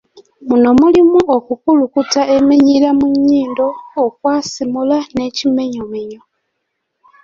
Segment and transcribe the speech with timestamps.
[0.47, 3.67] Muno mulimu okukulukuta eminyira mu nnyindo,
[4.03, 6.21] okwasimula n’ekimenyomenyo.